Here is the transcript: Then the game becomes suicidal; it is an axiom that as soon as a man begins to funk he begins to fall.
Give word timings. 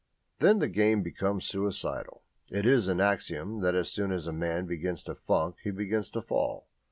Then 0.39 0.57
the 0.57 0.67
game 0.67 1.03
becomes 1.03 1.45
suicidal; 1.45 2.23
it 2.49 2.65
is 2.65 2.87
an 2.87 2.99
axiom 2.99 3.61
that 3.61 3.75
as 3.75 3.91
soon 3.91 4.11
as 4.11 4.25
a 4.25 4.33
man 4.33 4.65
begins 4.65 5.03
to 5.03 5.13
funk 5.13 5.57
he 5.63 5.69
begins 5.69 6.09
to 6.09 6.23
fall. 6.23 6.67